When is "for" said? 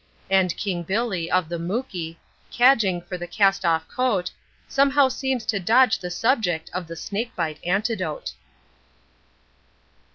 3.05-3.19